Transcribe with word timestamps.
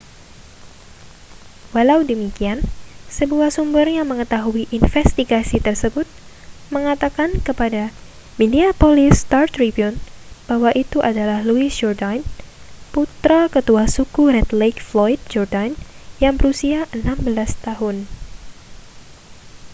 walau 1.77 1.99
demikian 2.11 2.57
sebuah 3.17 3.49
sumber 3.57 3.85
yang 3.97 4.07
mengetahui 4.11 4.63
investigasi 4.77 5.57
tersebut 5.67 6.07
mengatakan 6.75 7.29
kepada 7.47 7.83
minneapolis 8.41 9.13
star-tribune 9.23 9.97
bahwa 10.49 10.69
itu 10.83 10.97
adalah 11.09 11.39
louis 11.49 11.73
jourdain 11.79 12.23
putra 12.93 13.41
ketua 13.53 13.85
suku 13.95 14.23
red 14.35 14.49
lake 14.61 14.81
floyd 14.89 15.19
jourdain 15.31 15.73
yang 16.23 16.33
berusia 16.39 16.79
16 16.97 17.05
tahun 17.67 17.95